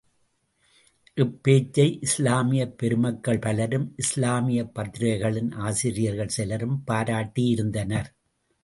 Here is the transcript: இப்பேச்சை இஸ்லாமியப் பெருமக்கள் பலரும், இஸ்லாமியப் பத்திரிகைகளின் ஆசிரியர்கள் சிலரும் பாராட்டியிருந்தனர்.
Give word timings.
இப்பேச்சை 1.17 1.85
இஸ்லாமியப் 2.01 2.77
பெருமக்கள் 2.77 3.39
பலரும், 3.39 3.95
இஸ்லாமியப் 3.95 4.73
பத்திரிகைகளின் 4.73 5.51
ஆசிரியர்கள் 5.51 6.27
சிலரும் 6.27 6.83
பாராட்டியிருந்தனர். 6.91 8.09